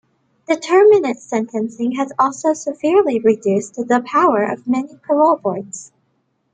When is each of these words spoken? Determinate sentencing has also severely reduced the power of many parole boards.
Determinate 0.47 1.19
sentencing 1.19 1.91
has 1.91 2.11
also 2.17 2.53
severely 2.55 3.19
reduced 3.19 3.75
the 3.75 4.01
power 4.03 4.43
of 4.43 4.65
many 4.65 4.97
parole 5.03 5.35
boards. 5.37 5.91